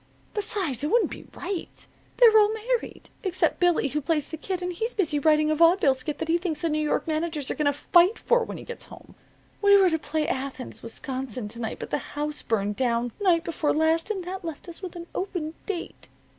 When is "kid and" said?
4.35-4.73